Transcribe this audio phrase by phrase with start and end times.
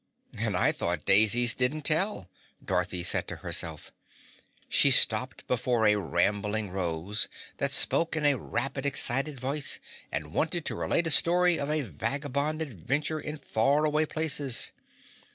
[0.35, 2.27] "And I thought daisies didn't tell,"
[2.65, 3.91] Dorothy said to herself.
[4.67, 7.27] She stopped before a rambling rose
[7.57, 9.79] that spoke in a rapid, excited voice
[10.11, 14.71] and wanted to relate a story of vagabond adventure in far away places.